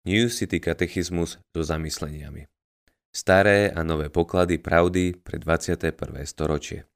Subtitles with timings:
[0.00, 2.48] New City katechizmus so zamysleniami.
[3.12, 5.92] Staré a nové poklady pravdy pre 21.
[6.24, 6.88] storočie.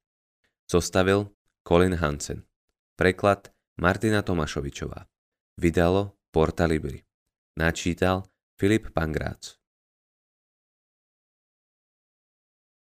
[0.64, 1.28] Zostavil
[1.68, 2.48] Colin Hansen.
[2.96, 5.04] Preklad Martina Tomašovičová.
[5.60, 7.04] Vydalo Porta Libri.
[7.60, 8.24] Načítal
[8.56, 9.60] Filip Pangrác.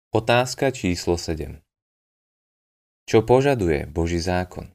[0.08, 1.60] Otázka číslo 7.
[3.04, 4.72] Čo požaduje Boží zákon?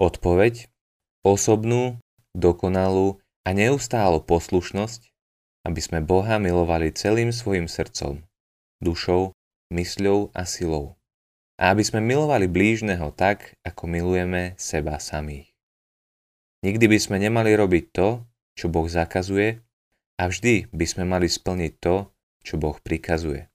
[0.00, 0.72] Odpoveď
[1.20, 2.00] osobnú
[2.34, 5.08] dokonalú a neustálu poslušnosť,
[5.64, 8.20] aby sme Boha milovali celým svojim srdcom,
[8.84, 9.32] dušou,
[9.72, 11.00] mysľou a silou.
[11.54, 15.54] A aby sme milovali blížneho tak, ako milujeme seba samých.
[16.66, 18.08] Nikdy by sme nemali robiť to,
[18.58, 19.62] čo Boh zakazuje
[20.18, 22.08] a vždy by sme mali splniť to,
[22.42, 23.50] čo Boh prikazuje.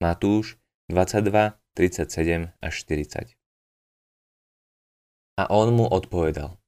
[0.00, 0.56] Matúš
[0.88, 3.36] 22, 37 až 40
[5.36, 6.59] A on mu odpovedal,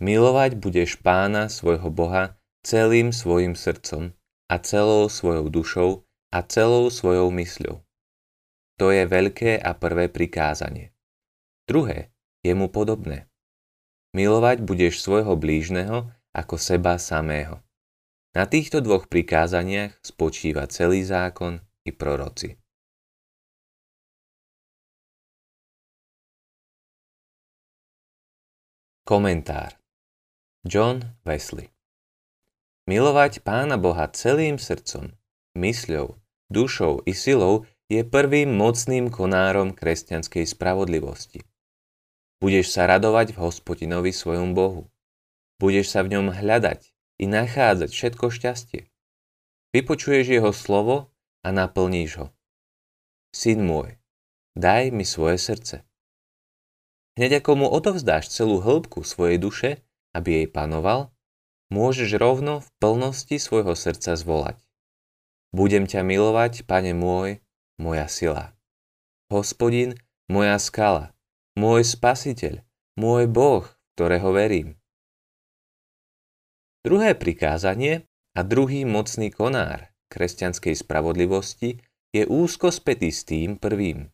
[0.00, 4.16] Milovať budeš pána svojho Boha celým svojim srdcom
[4.48, 5.90] a celou svojou dušou
[6.32, 7.84] a celou svojou mysľou.
[8.80, 10.96] To je veľké a prvé prikázanie.
[11.68, 13.28] Druhé je mu podobné.
[14.16, 17.60] Milovať budeš svojho blížneho ako seba samého.
[18.32, 22.56] Na týchto dvoch prikázaniach spočíva celý zákon i proroci.
[29.04, 29.79] Komentár
[30.60, 31.72] John Wesley
[32.84, 35.08] Milovať Pána Boha celým srdcom,
[35.56, 36.20] mysľou,
[36.52, 41.48] dušou i silou je prvým mocným konárom kresťanskej spravodlivosti.
[42.44, 44.92] Budeš sa radovať v hospodinovi svojom Bohu.
[45.56, 48.84] Budeš sa v ňom hľadať i nachádzať všetko šťastie.
[49.72, 51.08] Vypočuješ jeho slovo
[51.40, 52.26] a naplníš ho.
[53.32, 53.96] Syn môj,
[54.60, 55.88] daj mi svoje srdce.
[57.16, 59.80] Hneď ako mu odovzdáš celú hĺbku svojej duše,
[60.16, 61.14] aby jej panoval,
[61.70, 64.58] môžeš rovno v plnosti svojho srdca zvolať.
[65.50, 67.42] Budem ťa milovať, pane môj,
[67.78, 68.54] moja sila.
[69.30, 69.98] Hospodin,
[70.30, 71.14] moja skala,
[71.58, 72.62] môj spasiteľ,
[72.98, 73.66] môj Boh,
[73.98, 74.78] ktorého verím.
[76.86, 78.06] Druhé prikázanie
[78.38, 84.10] a druhý mocný konár kresťanskej spravodlivosti je úzko spätý s tým prvým.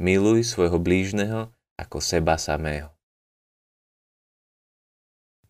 [0.00, 2.93] Miluj svojho blížneho ako seba samého.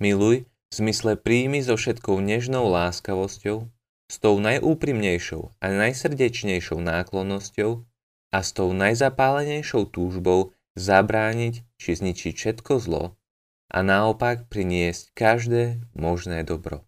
[0.02, 3.70] Miluj v zmysle príjmy so všetkou nežnou láskavosťou,
[4.10, 7.82] s tou najúprimnejšou a najsrdečnejšou náklonnosťou
[8.34, 13.14] a s tou najzapálenejšou túžbou zabrániť či zničiť všetko zlo
[13.70, 16.84] a naopak priniesť každé možné dobro.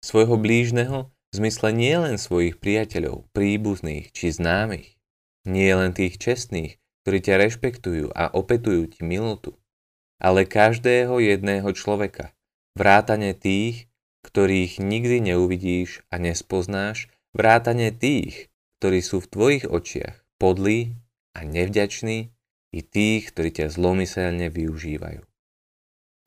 [0.00, 4.94] Svojho blížneho v zmysle nie len svojich priateľov, príbuzných či známych,
[5.46, 9.58] nie len tých čestných, ktorí ťa rešpektujú a opetujú ti milotu,
[10.20, 12.32] ale každého jedného človeka,
[12.76, 13.88] vrátane tých,
[14.24, 18.48] ktorých nikdy neuvidíš a nespoznáš, vrátane tých,
[18.80, 20.96] ktorí sú v tvojich očiach podlí
[21.36, 22.32] a nevďační,
[22.76, 25.24] i tých, ktorí ťa zlomyselne využívajú.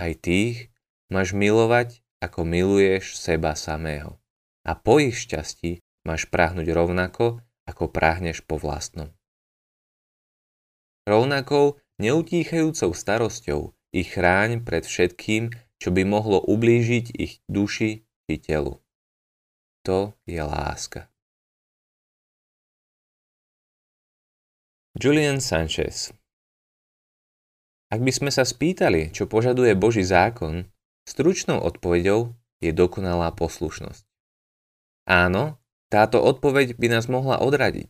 [0.02, 0.74] Aj tých
[1.14, 4.18] máš milovať, ako miluješ seba samého.
[4.66, 5.80] A po ich šťastí
[6.10, 9.14] máš prahnuť rovnako, ako prahneš po vlastnom.
[11.06, 18.78] Rovnakou neutíchajúcou starosťou ich chráň pred všetkým, čo by mohlo ublížiť ich duši či telu.
[19.88, 21.08] To je láska.
[25.00, 26.12] Julian Sanchez
[27.88, 30.68] Ak by sme sa spýtali, čo požaduje Boží zákon,
[31.08, 34.04] stručnou odpoveďou je dokonalá poslušnosť.
[35.08, 35.58] Áno,
[35.88, 37.90] táto odpoveď by nás mohla odradiť.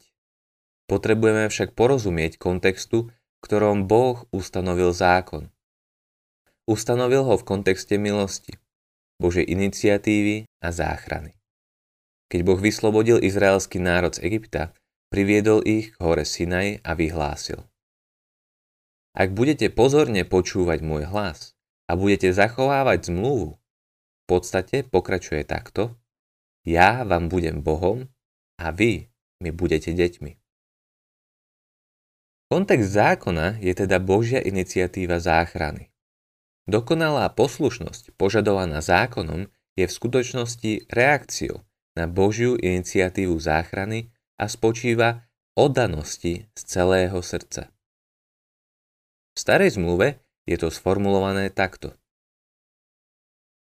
[0.88, 5.52] Potrebujeme však porozumieť kontextu, v ktorom Boh ustanovil zákon.
[6.70, 8.54] Ustanovil ho v kontexte milosti,
[9.18, 11.34] Božej iniciatívy a záchrany.
[12.30, 14.78] Keď Boh vyslobodil izraelský národ z Egypta,
[15.10, 17.66] priviedol ich k hore Sinaj a vyhlásil.
[19.18, 21.58] Ak budete pozorne počúvať môj hlas
[21.90, 25.98] a budete zachovávať zmluvu, v podstate pokračuje takto,
[26.70, 28.06] ja vám budem Bohom
[28.62, 29.10] a vy
[29.42, 30.38] mi budete deťmi.
[32.54, 35.89] Kontext zákona je teda Božia iniciatíva záchrany.
[36.70, 41.66] Dokonalá poslušnosť požadovaná zákonom je v skutočnosti reakciou
[41.98, 45.26] na Božiu iniciatívu záchrany a spočíva
[45.58, 47.74] oddanosti z celého srdca.
[49.34, 51.98] V starej zmluve je to sformulované takto.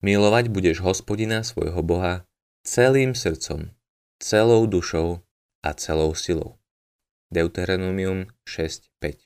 [0.03, 2.27] Milovať budeš hospodina svojho Boha
[2.67, 3.71] celým srdcom,
[4.19, 5.23] celou dušou
[5.63, 6.59] a celou silou.
[7.31, 9.23] Deuteronomium 6.5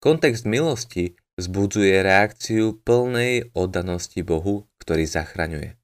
[0.00, 5.78] Kontext milosti zbudzuje reakciu plnej oddanosti Bohu, ktorý zachraňuje.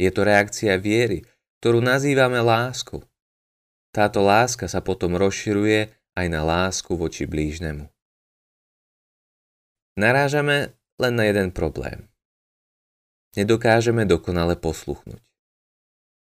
[0.00, 1.28] Je to reakcia viery,
[1.60, 3.04] ktorú nazývame láskou.
[3.92, 7.88] Táto láska sa potom rozširuje aj na lásku voči blížnemu.
[9.96, 12.08] Narážame len na jeden problém.
[13.36, 15.20] Nedokážeme dokonale posluchnúť.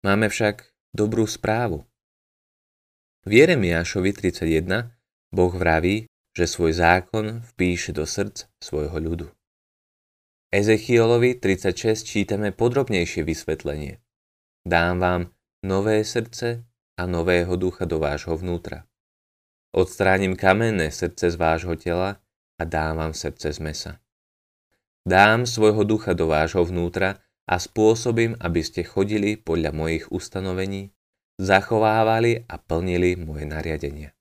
[0.04, 1.84] Máme však dobrú správu.
[3.28, 4.96] V Jeremiášovi 31
[5.32, 6.09] Boh vraví,
[6.40, 9.28] že svoj zákon vpíše do srdc svojho ľudu.
[10.56, 14.00] Ezechielovi 36 čítame podrobnejšie vysvetlenie.
[14.64, 15.22] Dám vám
[15.68, 16.64] nové srdce
[16.96, 18.88] a nového ducha do vášho vnútra.
[19.76, 22.24] Odstránim kamenné srdce z vášho tela
[22.56, 23.92] a dám vám srdce z mesa.
[25.04, 27.20] Dám svojho ducha do vášho vnútra
[27.52, 30.96] a spôsobím, aby ste chodili podľa mojich ustanovení,
[31.36, 34.16] zachovávali a plnili moje nariadenia.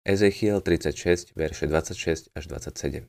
[0.00, 3.04] Ezechiel 36, verše 26 až 27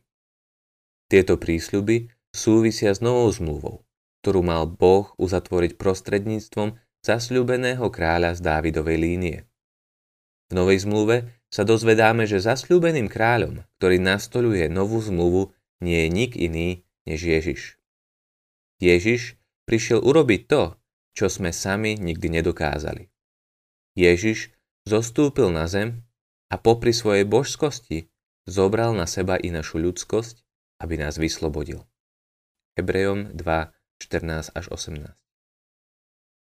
[1.08, 3.88] Tieto prísľuby súvisia s novou zmluvou,
[4.20, 9.38] ktorú mal Boh uzatvoriť prostredníctvom zasľúbeného kráľa z Dávidovej línie.
[10.52, 16.36] V Novej zmluve sa dozvedáme, že zasľúbeným kráľom, ktorý nastoluje novú zmluvu, nie je nik
[16.36, 17.62] iný než Ježiš.
[18.84, 20.76] Ježiš prišiel urobiť to,
[21.16, 23.08] čo sme sami nikdy nedokázali.
[23.96, 24.52] Ježiš
[24.84, 26.04] zostúpil na zem
[26.52, 28.12] a popri svojej božskosti
[28.44, 30.44] zobral na seba i našu ľudskosť,
[30.84, 31.88] aby nás vyslobodil.
[32.76, 33.40] Hebrejom 2,
[34.04, 35.16] 14 až 18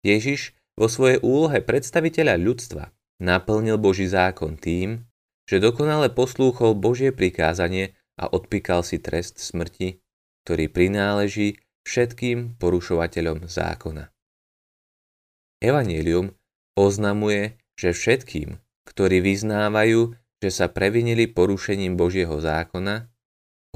[0.06, 5.02] Ježiš vo svojej úlohe predstaviteľa ľudstva naplnil Boží zákon tým,
[5.48, 10.02] že dokonale poslúchol Božie prikázanie a odpíkal si trest smrti,
[10.44, 14.10] ktorý prináleží všetkým porušovateľom zákona.
[15.62, 16.34] Evangelium
[16.76, 18.60] oznamuje, že všetkým,
[18.96, 23.12] ktorí vyznávajú, že sa previnili porušením Božieho zákona,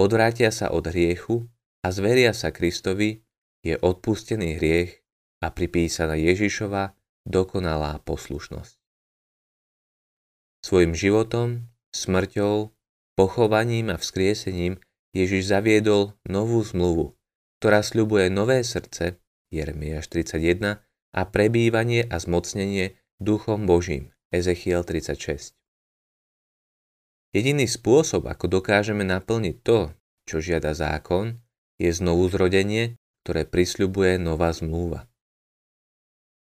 [0.00, 1.44] odvrátia sa od hriechu
[1.84, 3.20] a zveria sa Kristovi,
[3.61, 5.05] je odpustený hriech
[5.44, 6.96] a pripísaná Ježišova
[7.28, 8.81] dokonalá poslušnosť.
[10.64, 12.73] Svojim životom, smrťou,
[13.16, 14.81] pochovaním a vzkriesením
[15.12, 17.12] Ježiš zaviedol novú zmluvu,
[17.61, 19.20] ktorá sľubuje nové srdce,
[19.52, 20.81] Jeremiáš 31,
[21.11, 25.59] a prebývanie a zmocnenie Duchom Božím, Ezechiel 36.
[27.35, 29.91] Jediný spôsob, ako dokážeme naplniť to,
[30.23, 31.43] čo žiada zákon,
[31.82, 32.94] je znovu zrodenie,
[33.27, 35.11] ktoré prisľubuje nová zmluva.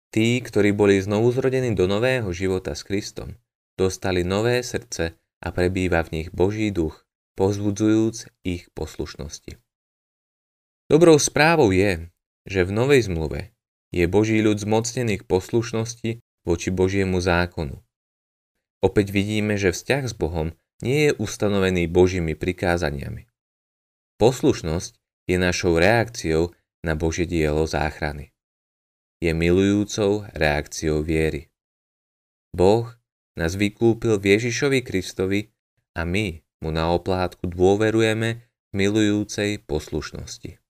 [0.09, 3.37] Tí, ktorí boli znovu zrodení do nového života s Kristom,
[3.77, 5.13] dostali nové srdce
[5.45, 7.05] a prebýva v nich Boží duch,
[7.37, 9.61] pozbudzujúc ich poslušnosti.
[10.89, 12.09] Dobrou správou je,
[12.49, 13.53] že v Novej zmluve
[13.93, 17.81] je Boží ľud zmocnený k poslušnosti voči Božiemu zákonu.
[18.85, 20.53] Opäť vidíme, že vzťah s Bohom
[20.85, 23.25] nie je ustanovený Božími prikázaniami.
[24.21, 24.95] Poslušnosť
[25.25, 26.53] je našou reakciou
[26.85, 28.31] na Božie dielo záchrany.
[29.17, 31.49] Je milujúcou reakciou viery.
[32.53, 32.93] Boh
[33.33, 35.49] nás vykúpil v Ježišovi Kristovi
[35.97, 40.61] a my mu na oplátku dôverujeme milujúcej poslušnosti.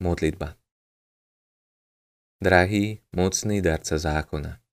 [0.00, 0.56] Modlitba
[2.40, 4.64] Drahý, mocný darca zákona.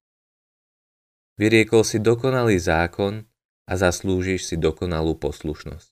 [1.35, 3.27] Vyriekol si dokonalý zákon
[3.67, 5.91] a zaslúžiš si dokonalú poslušnosť.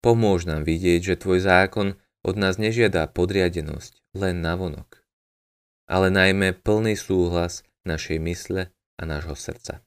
[0.00, 1.88] Pomôž nám vidieť, že tvoj zákon
[2.24, 5.04] od nás nežiada podriadenosť len navonok,
[5.92, 9.84] ale najmä plný súhlas našej mysle a nášho srdca.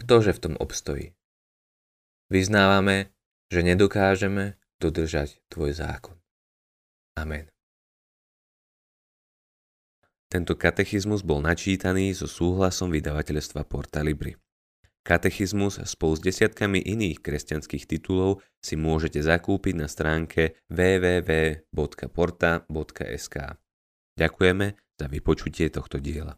[0.00, 1.12] Ktože v tom obstojí?
[2.32, 3.12] Vyznávame,
[3.52, 6.16] že nedokážeme dodržať tvoj zákon.
[7.20, 7.53] Amen.
[10.34, 14.34] Tento katechizmus bol načítaný so súhlasom vydavateľstva Porta Libri.
[15.06, 21.76] Katechizmus spolu s desiatkami iných kresťanských titulov si môžete zakúpiť na stránke www.porta.sk.
[24.18, 26.34] Ďakujeme za vypočutie tohto diela.